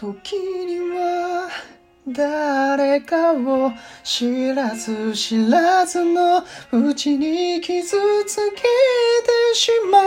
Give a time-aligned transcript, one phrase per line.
[0.00, 1.50] 時には
[2.08, 3.70] 誰かを
[4.02, 6.42] 知らず知らずの
[6.72, 8.62] うちに傷つけて
[9.52, 9.98] しま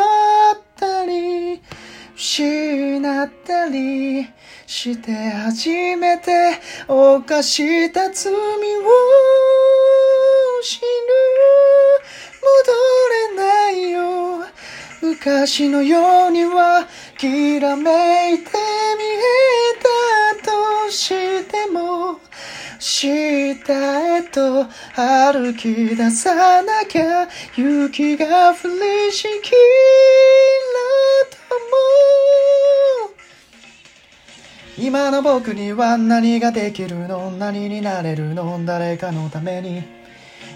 [0.53, 1.61] ったり
[2.15, 4.27] 失ったり
[4.65, 8.37] して初めて犯した罪を
[10.63, 10.87] 知る
[12.41, 14.43] 戻れないよ
[15.03, 16.87] 昔のようには
[17.19, 19.03] きらめいて見
[19.39, 19.42] え
[22.85, 29.57] 下へと歩き出さなきゃ雪が降りしきら
[31.29, 31.37] と
[33.07, 33.13] も。
[34.77, 37.31] 今の僕には何ができるの？
[37.31, 38.59] 何になれるの？
[38.65, 40.02] 誰かのために。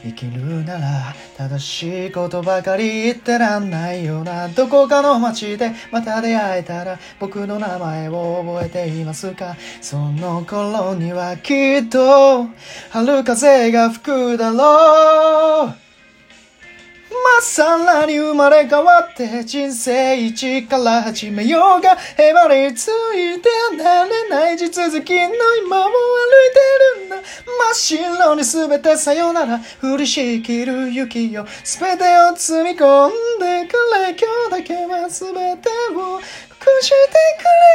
[0.03, 12.47] 生きるなら正しいことばかり言ってらんないよなどこかの街でまた出会えたら僕の名前を覚えていますかその頃にはきっと
[12.89, 15.86] 春風が吹くだろう
[17.57, 24.57] さらに生まれ変わって人生一から始めようがへばりついて離れない。
[24.59, 25.33] 地続きの
[25.65, 27.15] 今を歩いてるんだ。
[27.15, 27.23] 真
[27.71, 29.59] っ白に全てさよなら。
[29.81, 34.15] 降りしきる雪よ全てを積み込んでくれ。
[34.15, 36.21] 今日だけは全てを隠
[36.81, 36.95] して
[37.39, 37.66] くれ。